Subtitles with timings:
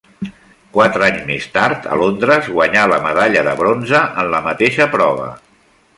[0.77, 5.29] Quatre anys més tard, a Londres guanyà la medalla de bronze en la mateixa prova.